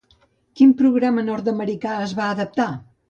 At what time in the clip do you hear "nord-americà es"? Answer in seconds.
1.27-2.17